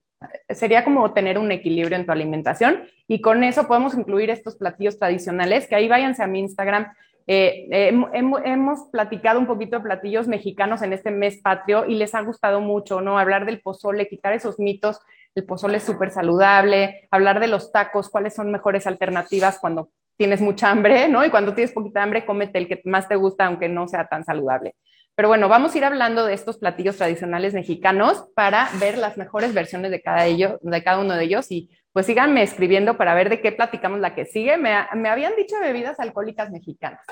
[0.50, 4.98] Sería como tener un equilibrio en tu alimentación y con eso podemos incluir estos platillos
[4.98, 6.92] tradicionales, que ahí váyanse a mi Instagram.
[7.28, 11.86] Eh, eh, hem- hem- hemos platicado un poquito de platillos mexicanos en este mes patrio
[11.86, 13.20] y les ha gustado mucho, ¿no?
[13.20, 15.00] Hablar del pozole, quitar esos mitos
[15.36, 20.42] el pozole es súper saludable, hablar de los tacos, cuáles son mejores alternativas cuando tienes
[20.42, 21.26] mucha hambre, ¿no?
[21.26, 24.24] Y cuando tienes poquita hambre, cómete el que más te gusta, aunque no sea tan
[24.24, 24.76] saludable.
[25.16, 29.54] Pero bueno, vamos a ir hablando de estos platillos tradicionales mexicanos para ver las mejores
[29.54, 34.00] versiones de cada, uno de ellos y pues síganme escribiendo para ver de qué platicamos
[34.00, 34.58] la que sigue.
[34.58, 37.06] Me, me habían dicho bebidas alcohólicas mexicanas.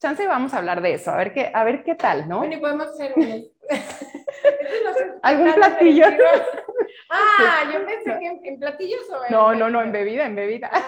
[0.00, 2.38] Chance vamos a hablar de eso, a ver qué, a ver qué tal, ¿no?
[2.38, 3.44] Bueno, y podemos hacer un...
[5.22, 6.04] ¿Algún platillo?
[7.10, 9.32] Ah, yo pensé que en, en platillos o en...
[9.32, 10.70] No, no, no, en bebida, en bebida.
[10.72, 10.82] Ah,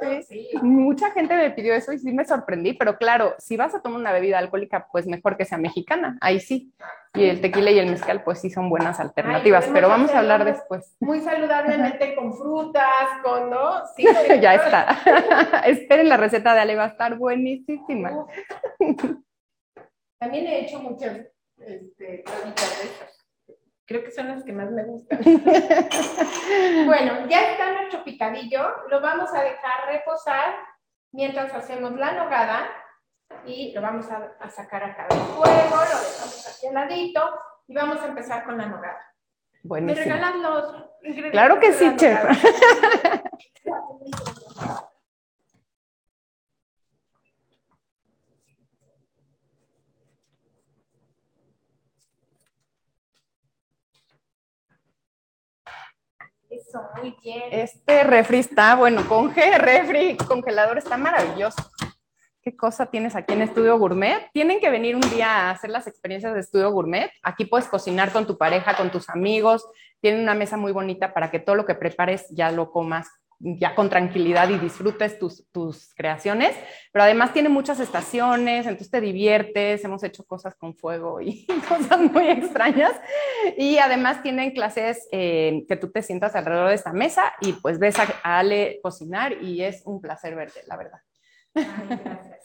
[0.00, 0.48] sí, no, sí.
[0.62, 4.00] Mucha gente me pidió eso y sí me sorprendí, pero claro, si vas a tomar
[4.00, 6.72] una bebida alcohólica, pues mejor que sea mexicana, ahí sí.
[7.14, 10.44] Y el tequila y el mezcal, pues sí son buenas alternativas, pero vamos a hablar
[10.44, 10.96] después.
[11.00, 13.86] Muy saludablemente con frutas, con, ¿no?
[13.96, 14.04] Sí,
[14.40, 15.62] ya está.
[15.66, 18.26] Esperen la receta de Ale, va a estar buenísima.
[20.18, 22.24] También he hecho muchas este.
[23.86, 25.20] Creo que son las que más me gustan.
[26.86, 28.62] bueno, ya está nuestro picadillo.
[28.88, 30.54] Lo vamos a dejar reposar
[31.12, 32.66] mientras hacemos la nogada
[33.44, 35.76] y lo vamos a, a sacar acá del fuego.
[35.76, 37.20] Lo dejamos aquí al ladito
[37.66, 39.00] y vamos a empezar con la nogada.
[39.62, 40.04] ¿Me Buenísimo.
[40.04, 41.32] regalan los ingredientes?
[41.32, 42.20] Claro que sí, chef.
[56.96, 57.42] Muy bien.
[57.50, 61.62] Este refri está, bueno, con refri, congelador está maravilloso.
[62.42, 64.30] ¿Qué cosa tienes aquí en Estudio Gourmet?
[64.32, 67.10] Tienen que venir un día a hacer las experiencias de Estudio Gourmet.
[67.22, 69.66] Aquí puedes cocinar con tu pareja, con tus amigos.
[70.00, 73.74] Tienen una mesa muy bonita para que todo lo que prepares ya lo comas ya
[73.74, 76.56] con tranquilidad y disfrutes tus, tus creaciones,
[76.92, 82.00] pero además tiene muchas estaciones, entonces te diviertes, hemos hecho cosas con fuego y cosas
[82.00, 82.92] muy extrañas,
[83.56, 87.78] y además tienen clases eh, que tú te sientas alrededor de esta mesa y pues
[87.78, 91.00] ves a, Ale cocinar y es un placer verte, la verdad.
[91.54, 91.64] Ay,
[92.04, 92.44] gracias.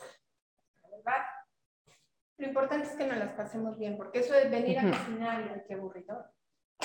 [2.38, 5.68] Lo importante es que nos las pasemos bien, porque eso de venir a cocinar y
[5.68, 6.26] qué aburrido.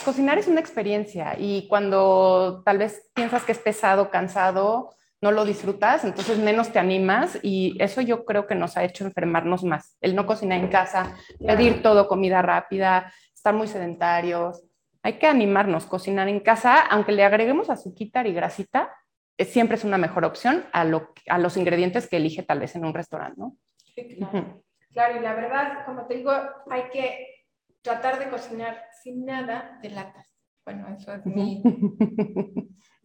[0.02, 5.44] Cocinar es una experiencia y cuando tal vez piensas que es pesado, cansado, no lo
[5.44, 9.96] disfrutas, entonces menos te animas y eso yo creo que nos ha hecho enfermarnos más.
[10.00, 14.62] El no cocinar en casa, pedir todo comida rápida, estar muy sedentarios.
[15.02, 18.90] Hay que animarnos, cocinar en casa, aunque le agreguemos azuquita y grasita,
[19.38, 22.76] eh, siempre es una mejor opción a, lo, a los ingredientes que elige tal vez
[22.76, 23.56] en un restaurante, ¿no?
[23.94, 24.62] Sí, claro.
[24.92, 26.32] Claro, y la verdad, como te digo,
[26.70, 27.46] hay que
[27.82, 30.26] tratar de cocinar sin nada de latas.
[30.64, 31.62] Bueno, eso es mi...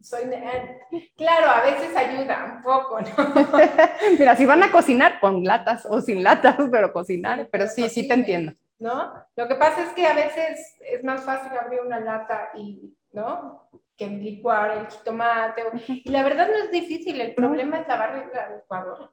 [0.00, 0.80] Soy, eh,
[1.14, 3.08] claro, a veces ayuda un poco, ¿no?
[4.18, 8.08] Mira, si van a cocinar con latas o sin latas, pero cocinar, pero sí, sí
[8.08, 8.54] te entiendo.
[8.78, 9.12] ¿No?
[9.36, 13.68] Lo que pasa es que a veces es más fácil abrir una lata y, ¿no?
[13.94, 15.64] Que licuar el jitomate.
[15.86, 19.10] Y la verdad no es difícil, el problema es lavar la licuadora.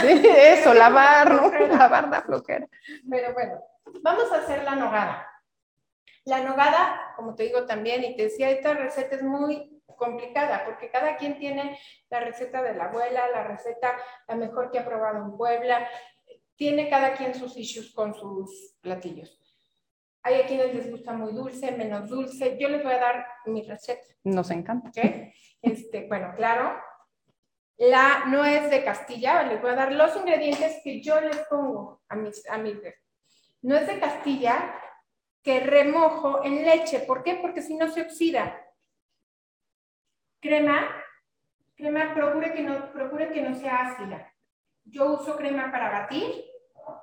[0.00, 1.50] Sí, eso, lavar, ¿no?
[1.66, 2.66] Lavar la flojera.
[3.10, 3.62] Pero bueno,
[4.02, 5.26] vamos a hacer la nogada.
[6.30, 10.88] La nogada, como te digo también, y te decía, esta receta es muy complicada porque
[10.88, 11.76] cada quien tiene
[12.08, 13.96] la receta de la abuela, la receta
[14.28, 15.88] la mejor que ha probado en Puebla,
[16.54, 19.42] tiene cada quien sus issues con sus platillos.
[20.22, 22.56] Hay a quienes les gusta muy dulce, menos dulce.
[22.60, 24.06] Yo les voy a dar mi receta.
[24.22, 24.90] Nos encanta.
[24.90, 25.32] ¿okay?
[25.60, 26.80] Este, bueno, claro.
[27.76, 32.14] La nuez de Castilla, les voy a dar los ingredientes que yo les pongo a
[32.14, 32.76] mis, a mis
[33.62, 34.76] nuez de Castilla
[35.42, 37.00] que remojo en leche.
[37.00, 37.36] ¿Por qué?
[37.36, 38.66] Porque si no se oxida.
[40.40, 40.88] Crema,
[41.76, 44.32] crema procure que no, procure que no sea ácida.
[44.84, 46.44] Yo uso crema para batir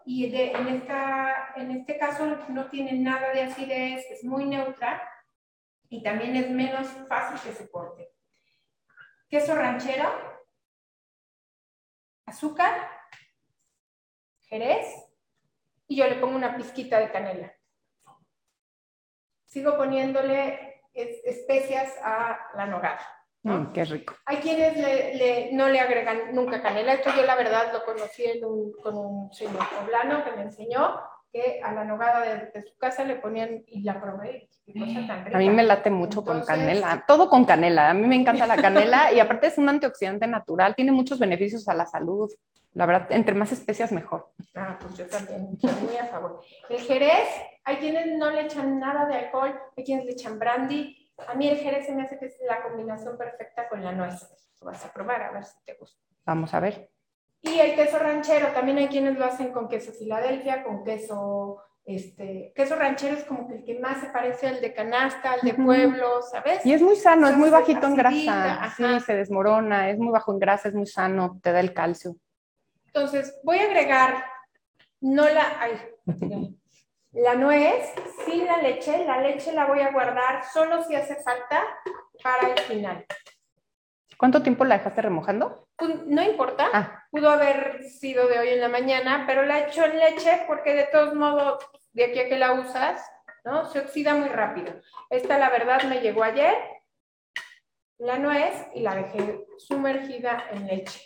[0.06, 5.08] y en, esta, en este caso no tiene nada de acidez, es muy neutra
[5.90, 8.12] y también es menos fácil que se corte.
[9.30, 10.10] Queso ranchero,
[12.26, 12.90] azúcar,
[14.42, 14.88] jerez
[15.88, 17.57] y yo le pongo una pizquita de canela
[19.48, 23.00] sigo poniéndole especias a la nogada.
[23.44, 24.16] Mm, qué rico.
[24.26, 26.94] Hay quienes no le agregan nunca canela.
[26.94, 28.24] Esto yo la verdad lo conocí
[28.84, 31.00] con un señor poblano que me enseñó
[31.32, 34.50] que a la nogada de, su casa le ponían y la probé.
[35.34, 37.90] A mí me late mucho con canela, todo con canela.
[37.90, 41.68] A mí me encanta la canela y aparte es un antioxidante natural, tiene muchos beneficios
[41.68, 42.30] a la salud.
[42.74, 44.32] La verdad, entre más especias mejor.
[44.56, 46.42] Ah, pues yo también, estoy muy a favor.
[46.70, 47.28] El jerez,
[47.64, 51.12] hay quienes no le echan nada de alcohol, hay quienes le echan brandy.
[51.28, 54.30] A mí el jerez se me hace que es la combinación perfecta con la nuez.
[54.62, 56.00] Lo vas a probar a ver si te gusta.
[56.26, 56.90] Vamos a ver.
[57.54, 62.52] Y el queso ranchero, también hay quienes lo hacen con queso Filadelfia, con queso, este,
[62.56, 65.54] queso ranchero es como que el que más se parece al de canasta, al de
[65.54, 66.66] pueblo, ¿sabes?
[66.66, 70.34] Y es muy sano, es muy bajito en grasa, sí, se desmorona, es muy bajo
[70.34, 72.16] en grasa, es muy sano, te da el calcio.
[72.88, 74.26] Entonces, voy a agregar,
[75.00, 75.80] no la, ay,
[77.12, 77.94] la nuez
[78.26, 81.64] sin la leche, la leche la voy a guardar solo si hace falta
[82.22, 83.06] para el final.
[84.18, 85.67] ¿Cuánto tiempo la dejaste remojando?
[85.78, 87.04] Pues, no importa, ah.
[87.12, 90.86] pudo haber sido de hoy en la mañana, pero la echo en leche porque de
[90.86, 91.64] todos modos,
[91.94, 93.02] de aquí a que la usas,
[93.46, 93.66] ¿no?
[93.70, 94.74] Se oxida muy rápido.
[95.10, 96.56] Esta, la verdad, me llegó ayer,
[98.00, 101.02] la nuez, y la dejé sumergida en leche.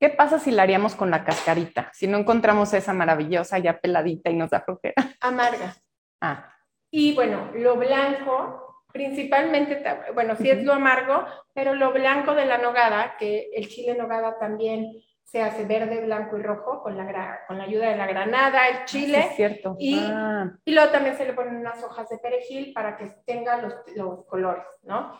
[0.00, 1.90] ¿Qué pasa si la haríamos con la cascarita?
[1.94, 4.94] Si no encontramos esa maravillosa ya peladita y nos da flojera.
[5.20, 5.74] Amarga.
[6.20, 6.52] Ah.
[6.90, 9.82] Y bueno, lo blanco, principalmente,
[10.14, 14.38] bueno, sí es lo amargo, pero lo blanco de la nogada, que el chile nogada
[14.38, 14.92] también
[15.24, 18.84] se hace verde, blanco y rojo con la, con la ayuda de la granada, el
[18.84, 19.18] chile.
[19.18, 19.74] es cierto.
[19.80, 20.56] Y, ah.
[20.64, 24.24] y luego también se le ponen unas hojas de perejil para que tenga los, los
[24.26, 25.18] colores, ¿no?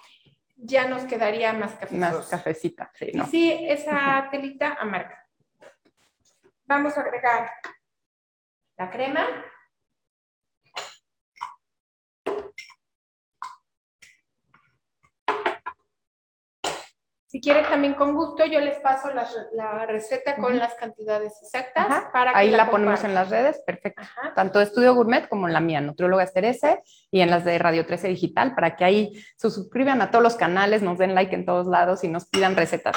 [0.56, 3.26] ya nos quedaría más Más cafecita, sí, ¿no?
[3.26, 5.20] Sí, esa telita amarga.
[6.64, 7.50] Vamos a agregar
[8.76, 9.26] la crema.
[17.34, 22.04] Si quieren también con gusto, yo les paso la, receta con las cantidades exactas.
[22.12, 24.04] Para Ahí la, ponemos en las redes, perfecto.
[24.36, 27.86] Tanto de Estudio Gourmet como en la mía, Nutrióloga Esterese, y en las de Radio
[27.86, 31.44] 13 Digital, para que ahí se suscriban a todos los canales, nos den like en
[31.44, 32.96] todos lados y nos pidan recetas.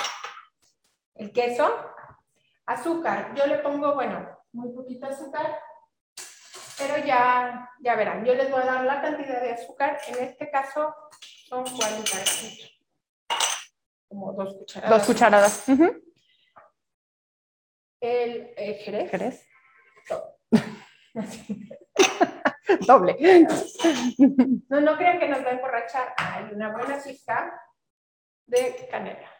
[1.15, 1.73] El queso,
[2.67, 3.33] azúcar.
[3.33, 5.47] Yo le pongo, bueno, muy poquito azúcar,
[6.77, 8.23] pero ya, ya verán.
[8.23, 9.97] Yo les voy a dar la cantidad de azúcar.
[10.09, 10.93] En este caso
[11.49, 12.76] son 40 gramos
[14.07, 14.97] como dos cucharadas.
[14.97, 15.65] Dos cucharadas.
[17.99, 19.11] El, jerez.
[19.11, 19.47] Jerez.
[22.87, 23.17] Doble.
[24.69, 26.13] No, no crean que nos va a emborrachar.
[26.17, 27.61] Hay una buena pizca
[28.45, 29.36] de canela.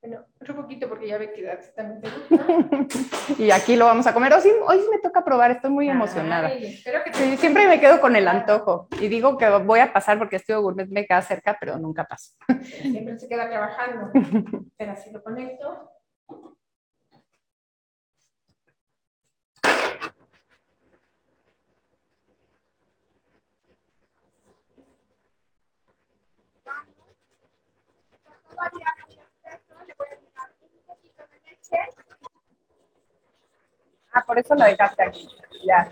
[0.00, 1.42] Bueno, otro poquito porque ya ve que
[1.74, 3.42] también te gusta.
[3.42, 4.32] y aquí lo vamos a comer.
[4.32, 6.52] Hoy sí, hoy me toca probar, estoy muy emocionada.
[7.36, 10.88] siempre me quedo con el antojo y digo que voy a pasar porque estoy gourmet
[10.88, 12.34] me queda cerca, pero nunca paso.
[12.62, 14.12] Siempre se queda trabajando.
[14.76, 15.90] pero así lo conecto.
[34.12, 35.28] Ah, por eso lo dejaste aquí.
[35.66, 35.88] Ya.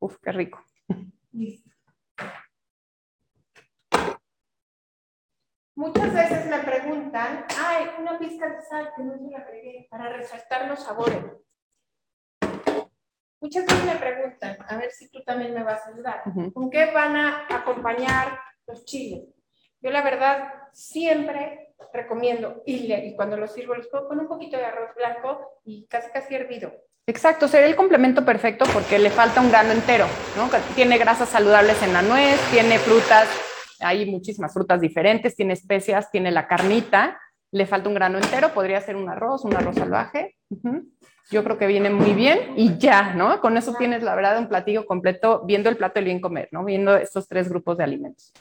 [0.00, 0.64] Uf, qué rico.
[1.32, 1.69] Listo.
[5.80, 10.10] Muchas veces me preguntan, ay, una pizca de sal que no se la agregué para
[10.10, 11.16] resaltar los sabores.
[13.40, 16.22] Muchas veces me preguntan, a ver si tú también me vas a ayudar.
[16.52, 19.22] ¿con qué van a acompañar los chiles?
[19.80, 24.28] Yo la verdad siempre recomiendo, y, le- y cuando los sirvo los pongo con un
[24.28, 26.74] poquito de arroz blanco y casi casi hervido.
[27.06, 30.04] Exacto, sería el complemento perfecto porque le falta un grano entero,
[30.36, 30.50] ¿no?
[30.74, 33.26] Tiene grasas saludables en la nuez, tiene frutas,
[33.80, 37.18] hay muchísimas frutas diferentes, tiene especias, tiene la carnita,
[37.52, 40.36] le falta un grano entero, podría ser un arroz, un arroz salvaje.
[40.50, 40.88] Ujú.
[41.30, 43.40] Yo creo que viene muy bien y ya, ¿no?
[43.40, 46.64] Con eso tienes, la verdad, un platillo completo, viendo el plato del bien comer, ¿no?
[46.64, 48.32] Viendo estos tres grupos de alimentos.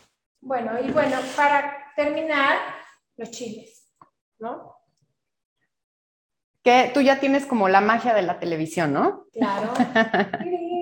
[0.41, 2.57] Bueno, y bueno, para terminar,
[3.17, 3.91] los chiles,
[4.39, 4.75] ¿no?
[6.63, 9.25] Que tú ya tienes como la magia de la televisión, ¿no?
[9.33, 9.73] Claro.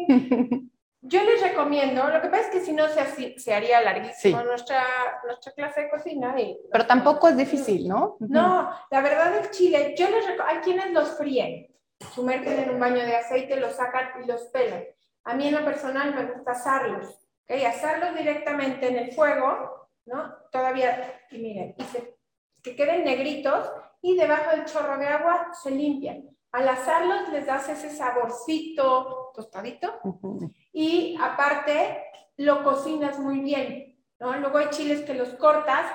[1.09, 4.45] Yo les recomiendo, lo que pasa es que si no se, se haría larguísimo Sí.
[4.45, 4.83] nuestra,
[5.25, 6.39] nuestra clase de cocina.
[6.39, 8.17] y- Pero tampoco es difícil, ¿no?
[8.19, 11.67] No, la verdad el chile, yo les hay quienes los fríen,
[12.13, 14.83] sumergen en un baño de aceite, los sacan y los pelan.
[15.23, 17.07] A mí en lo personal me gusta asarlos,
[17.43, 17.51] ¿ok?
[17.67, 20.33] Asarlos directamente en el fuego, ¿no?
[20.51, 22.15] Todavía, y miren, y se-
[22.63, 26.23] que queden negritos y debajo del chorro de agua se limpian.
[26.51, 30.49] Al asarlos les das ese saborcito tostadito Ujú.
[30.79, 32.03] Y aparte
[32.37, 34.37] lo cocinas muy bien, ¿no?
[34.37, 35.87] Luego hay chiles que los cortas,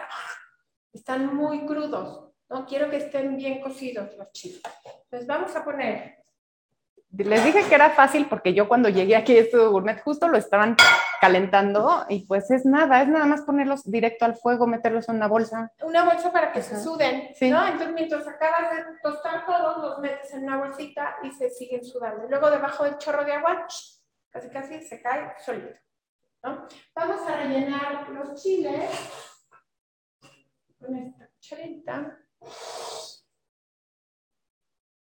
[0.92, 2.66] están muy crudos, ¿no?
[2.66, 4.61] Quiero que estén bien cocidos los chiles.
[5.05, 6.25] Entonces vamos a poner,
[7.16, 10.37] Les dije que era fácil porque yo cuando llegué aquí a Estudio Gourmet justo lo
[10.37, 10.75] estaban
[11.21, 15.29] calentando y pues es nada, es nada más ponerlos directo al fuego, meterlos en una
[15.29, 15.71] bolsa.
[15.85, 17.51] una bolsa para que se suden, Sí.
[17.51, 17.64] ¿no?
[17.64, 22.27] Entonces mientras acabas de tostar todos, los metes en una bolsita y se siguen sudando.
[22.29, 23.64] Luego debajo del chorro de agua,
[24.33, 25.79] casi casi se cae solito,
[26.42, 26.66] ¿no?
[26.95, 28.90] Vamos a rellenar los chiles
[30.79, 32.18] con esta cucharita.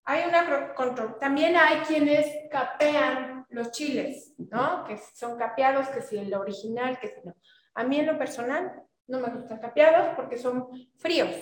[0.05, 1.19] Hay una control.
[1.19, 4.85] También hay quienes capean los chiles, ¿no?
[4.85, 7.35] Que son capeados, que si el original, que si no.
[7.75, 11.35] A mí en lo personal no me gustan capeados porque son fríos.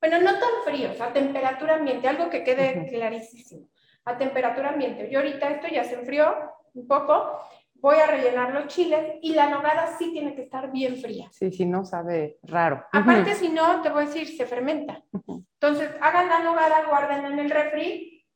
[0.00, 3.68] Bueno, no tan fríos, a temperatura ambiente, algo que quede clarísimo.
[4.04, 5.08] A temperatura ambiente.
[5.10, 6.34] Yo ahorita esto ya se enfrió
[6.74, 7.40] un poco,
[7.74, 11.28] voy a rellenar los chiles y la nogada sí tiene que estar bien fría.
[11.32, 12.84] Sí, sí, no sabe raro.
[12.92, 15.02] Aparte, si no, te voy a decir, se fermenta.
[15.12, 15.44] Ujú.
[15.60, 18.26] Entonces, hagan la nogada, guarden en el refri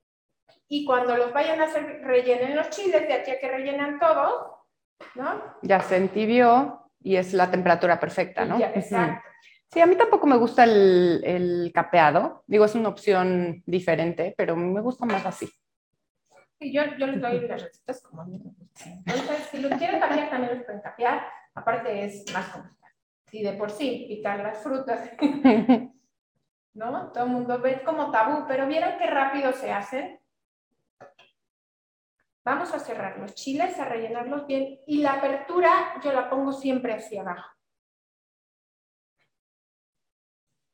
[0.68, 4.52] y cuando los vayan a hacer, rellenen los chiles, de aquí a que rellenan todos,
[5.14, 5.42] ¿no?
[5.62, 8.58] Ya se entibió y es la temperatura perfecta, ¿no?
[8.58, 9.28] ya, exacto.
[9.70, 12.44] Sí, a mí tampoco me gusta el, el capeado.
[12.46, 15.50] Digo, es una opción diferente, pero me gusta más así.
[16.60, 18.40] Yo, yo les doy las recetas como a mí.
[19.06, 21.26] Entonces, si los quieren cambiar, también los pueden capear.
[21.54, 22.94] Aparte, es más complicado.
[23.26, 25.10] Si de por sí, picar las frutas,
[26.74, 27.12] ¿no?
[27.12, 30.20] Todo el mundo ve como tabú, pero vieron qué rápido se hacen.
[32.44, 34.80] Vamos a cerrar los chiles, a rellenarlos bien.
[34.86, 37.50] Y la apertura yo la pongo siempre hacia abajo.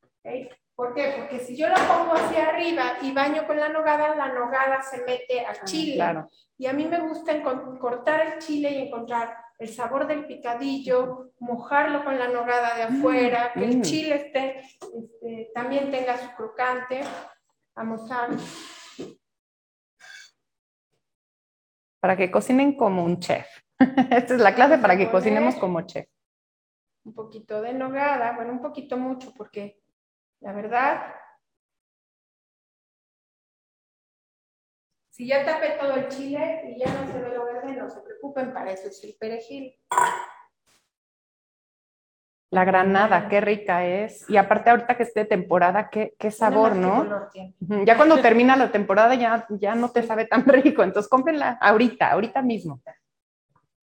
[0.02, 0.59] ¿Ok?
[0.80, 1.12] ¿Por qué?
[1.14, 5.04] Porque si yo la pongo hacia arriba y baño con la nogada, la nogada se
[5.04, 5.96] mete al chile.
[5.96, 6.30] Claro.
[6.56, 7.34] Y a mí me gusta
[7.78, 13.52] cortar el chile y encontrar el sabor del picadillo, mojarlo con la nogada de afuera,
[13.52, 13.82] que el mm.
[13.82, 17.02] chile esté, este, también tenga su crocante.
[17.76, 18.28] Vamos a...
[22.00, 23.46] Para que cocinen como un chef.
[23.78, 26.08] Esta es la clase para que cocinemos como chef.
[27.04, 29.79] un poquito de nogada, bueno, un poquito mucho, porque
[30.40, 31.14] la verdad,
[35.10, 38.00] si ya tapé todo el chile y ya no se ve lo verde, no se
[38.00, 39.78] preocupen, para eso es el perejil.
[42.52, 44.28] La granada, qué rica es.
[44.28, 47.28] Y aparte ahorita que esté temporada, qué, qué sabor, ¿no?
[47.84, 52.10] Ya cuando termina la temporada ya, ya no te sabe tan rico, entonces cómprenla ahorita,
[52.10, 52.80] ahorita mismo.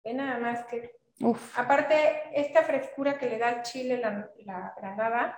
[0.04, 1.96] Ve nada más que Uf, Aparte,
[2.34, 5.38] esta frescura que le da el chile, la, la granada,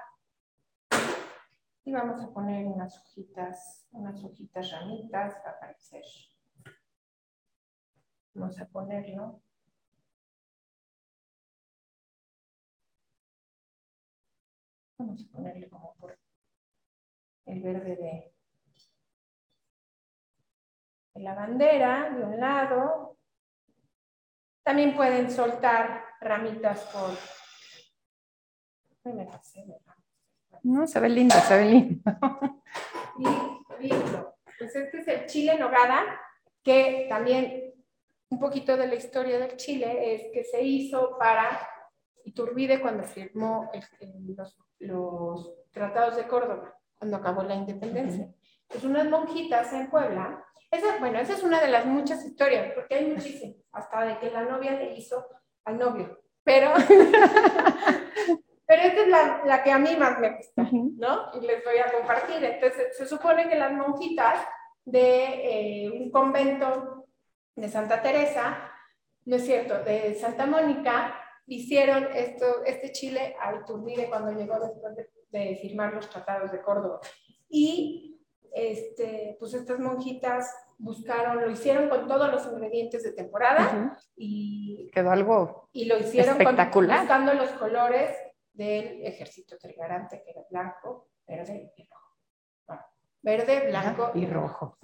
[1.86, 6.04] y vamos a poner unas hojitas, unas hojitas ramitas, va a aparecer.
[8.34, 9.42] Vamos a ponerlo.
[14.98, 16.18] Vamos a ponerle como por
[17.46, 18.34] el verde de,
[21.16, 23.18] la bandera de un lado,
[24.64, 27.12] también pueden soltar ramitas por...
[29.14, 29.66] Me pasé.
[30.64, 32.12] No, se ve lindo, se ve lindo.
[33.80, 34.36] Listo.
[34.58, 36.20] Pues este es el chile en nogada,
[36.64, 37.74] que también
[38.30, 41.70] un poquito de la historia del Chile es que se hizo para
[42.24, 43.70] Iturbide cuando firmó
[44.36, 48.34] los, los, tratados de Córdoba, cuando acabó la independencia.
[48.68, 52.96] Pues unas monjitas en Puebla, esa, bueno, esa es una de las muchas historias, porque
[52.96, 55.28] hay muchísimas, hasta de que la novia le hizo
[55.66, 56.74] al novio, pero,
[58.74, 61.30] pero esta es la, la, que a mí más me gusta, ¿no?
[61.36, 62.44] Y les voy a compartir.
[62.44, 64.44] Entonces, se supone que las monjitas
[64.84, 67.06] de eh, un convento
[67.56, 68.72] de Santa Teresa,
[69.26, 71.16] no es cierto, de Santa Mónica,
[71.46, 76.62] hicieron esto, este Chile a Iturbide cuando llegó después de, de, firmar los tratados de
[76.64, 77.00] Córdoba.
[77.50, 78.20] Y
[78.56, 85.12] este, pues estas monjitas buscaron, lo hicieron con todos los ingredientes de temporada y quedó
[85.12, 86.98] algo y lo hicieron espectacular.
[86.98, 88.10] Con, buscando los colores
[88.54, 92.04] del ejército trigarante que era blanco, verde y rojo.
[93.26, 94.78] Verde, blanco y rojo.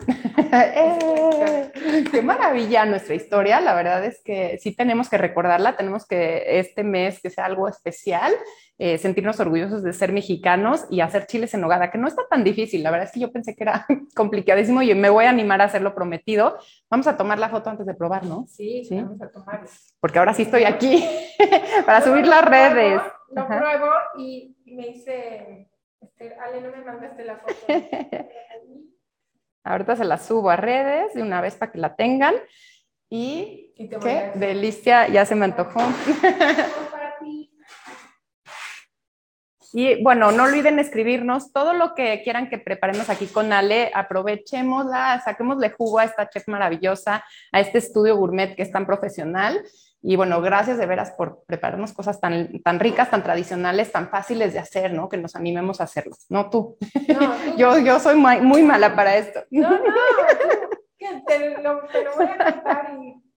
[0.54, 1.72] eh,
[2.10, 3.60] qué maravilla nuestra historia.
[3.60, 5.76] La verdad es que sí tenemos que recordarla.
[5.76, 8.32] Tenemos que este mes que sea algo especial,
[8.78, 12.46] eh, sentirnos orgullosos de ser mexicanos y hacer chiles en nogada, que no está tan
[12.46, 12.82] difícil.
[12.82, 15.66] La verdad es que yo pensé que era complicadísimo y me voy a animar a
[15.66, 16.58] hacerlo prometido.
[16.90, 18.46] Vamos a tomar la foto antes de probar, ¿no?
[18.48, 18.96] Sí, sí.
[18.96, 19.66] vamos a tomar.
[20.00, 21.06] Porque ahora sí estoy aquí
[21.86, 23.02] para subir las redes.
[23.32, 25.70] Lo pruebo y me hice
[26.02, 27.54] este, Ale, no me mandaste la foto.
[29.64, 32.36] Ahorita se la subo a redes de una vez para que la tengan.
[33.10, 35.80] Y, qué delicia, ya se me antojó.
[39.74, 43.92] Y bueno, no olviden escribirnos todo lo que quieran que preparemos aquí con Ale.
[43.94, 49.64] Aprovechémosla, saquémosle jugo a esta chef maravillosa, a este estudio gourmet que es tan profesional.
[50.02, 54.54] Y bueno, gracias de veras por prepararnos cosas tan, tan ricas, tan tradicionales, tan fáciles
[54.54, 55.10] de hacer, ¿no?
[55.10, 56.16] Que nos animemos a hacerlo.
[56.30, 56.78] No tú.
[57.08, 59.42] No, yo, yo soy muy, muy, mala para esto.
[59.52, 59.80] No, no,
[61.28, 63.29] te, lo, te lo voy a contar y...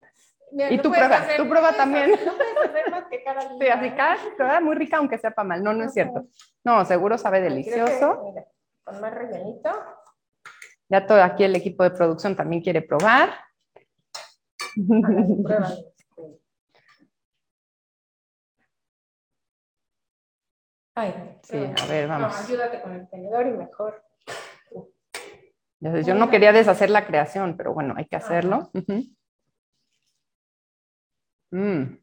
[0.52, 2.10] Mira, y tú prueba, tú prueba también.
[2.10, 3.90] no puedes hacer más que cara Sí, así
[4.36, 5.62] cada, muy rica aunque sepa mal.
[5.62, 6.26] No, no es cierto.
[6.62, 8.22] No, seguro sabe delicioso.
[8.24, 8.46] mira,
[8.84, 9.70] con más rellenito.
[10.88, 13.30] Ya todo aquí el equipo de producción también quiere probar.
[15.42, 15.70] prueba.
[20.94, 22.32] Ay, sí, a ver, vamos.
[22.32, 24.04] No, ayúdate con el tenedor y mejor.
[25.80, 28.70] Yo no quería deshacer la creación, pero bueno, hay que hacerlo.
[31.52, 31.98] Mm.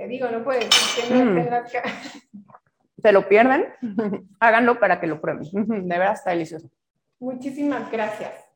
[0.00, 0.66] Te digo, no puedes.
[1.10, 1.38] Mm.
[3.02, 3.66] ¿Se lo pierden?
[4.40, 5.44] Háganlo para que lo prueben.
[5.52, 6.70] De verdad está delicioso.
[7.18, 8.46] Muchísimas gracias.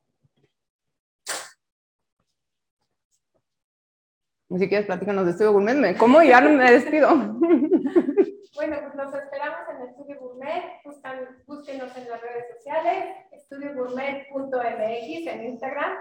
[4.48, 5.96] Si quieres, platícanos de Estudio Gourmet.
[5.98, 6.22] ¿Cómo?
[6.22, 7.08] Ya me despido.
[8.54, 10.80] Bueno, pues nos esperamos en Estudio Gourmet.
[11.46, 15.92] Búsquenos en las redes sociales, estudiogourmet.mx en Instagram.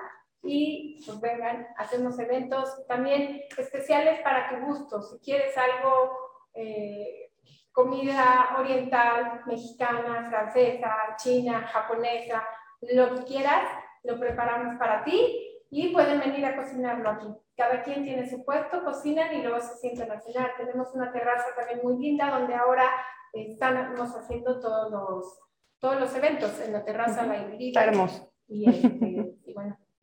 [0.44, 5.02] Y pues vengan, hacemos eventos también especiales para tu gusto.
[5.02, 6.12] Si quieres algo,
[6.54, 7.32] eh,
[7.72, 12.44] comida oriental, mexicana, francesa, china, japonesa,
[12.94, 13.68] lo que quieras,
[14.04, 17.28] lo preparamos para ti y pueden venir a cocinarlo aquí.
[17.56, 20.52] Cada quien tiene su puesto, cocinan y luego se sientan a cenar.
[20.58, 22.90] Tenemos una terraza también muy linda donde ahora
[23.34, 25.40] estamos haciendo todos los,
[25.80, 27.26] todos los eventos en la terraza.
[27.26, 28.32] La Está hermoso.
[28.48, 29.13] Y, este,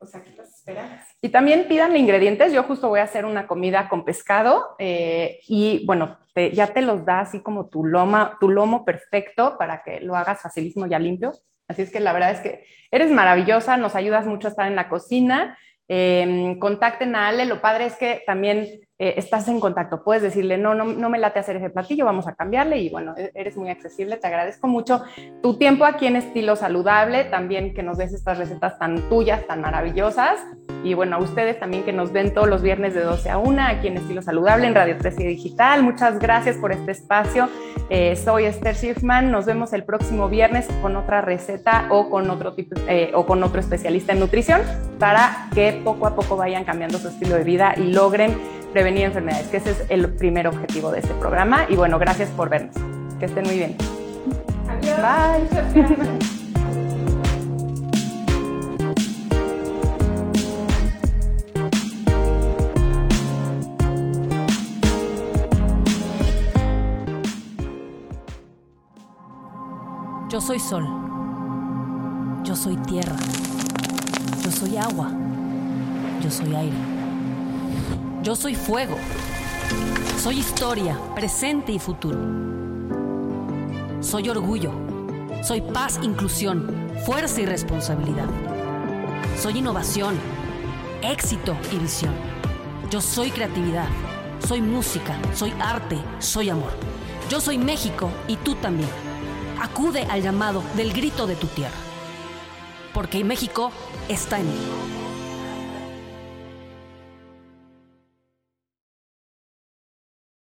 [0.00, 0.98] pues aquí los esperamos.
[1.20, 2.54] Y también pidan ingredientes.
[2.54, 6.18] Yo justo voy a hacer una comida con pescado eh, y bueno,
[6.54, 10.40] ya te los da así como tu, loma, tu lomo perfecto para que lo hagas
[10.40, 11.32] facilísimo ya limpio.
[11.68, 14.74] Así es que la verdad es que eres maravillosa, nos ayudas mucho a estar en
[14.74, 15.58] la cocina.
[15.86, 20.58] Eh, contacten a Ale, lo padre es que también eh, estás en contacto, puedes decirle,
[20.58, 23.56] no, no, no me late hacer ese platillo, vamos a cambiarle y bueno, e-, eres
[23.56, 25.02] muy accesible, te agradezco mucho
[25.42, 29.62] tu tiempo aquí en Estilo Saludable, también que nos des estas recetas tan tuyas, tan
[29.62, 30.38] maravillosas
[30.84, 33.62] y bueno, a ustedes también que nos ven todos los viernes de 12 a 1
[33.62, 37.48] aquí en Estilo Saludable en Radio 13 Digital, muchas gracias por este espacio,
[37.88, 42.52] eh, soy Esther Schiffman, nos vemos el próximo viernes con otra receta o con otro
[42.52, 44.60] tipo eh, o con otro especialista en nutrición
[44.98, 49.48] para que poco a poco vayan cambiando su estilo de vida y logren prevenir enfermedades,
[49.48, 51.66] que ese es el primer objetivo de este programa.
[51.68, 52.76] Y bueno, gracias por vernos.
[53.18, 53.76] Que estén muy bien.
[54.68, 54.98] Adiós.
[55.00, 56.40] Bye.
[70.30, 70.86] Yo soy sol.
[72.44, 73.16] Yo soy tierra.
[74.44, 75.10] Yo soy agua.
[76.22, 76.89] Yo soy aire.
[78.22, 78.98] Yo soy fuego.
[80.22, 82.18] Soy historia, presente y futuro.
[84.00, 84.72] Soy orgullo.
[85.42, 88.26] Soy paz, inclusión, fuerza y responsabilidad.
[89.38, 90.18] Soy innovación,
[91.00, 92.12] éxito y visión.
[92.90, 93.88] Yo soy creatividad,
[94.46, 96.72] soy música, soy arte, soy amor.
[97.30, 98.90] Yo soy México y tú también.
[99.62, 101.76] Acude al llamado del grito de tu tierra.
[102.92, 103.72] Porque México
[104.08, 104.99] está en mí.